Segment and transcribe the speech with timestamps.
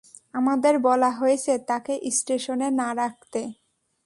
[0.33, 3.41] আমাদের বলা হয়েছে তাকে স্টেশনে না রাখতে।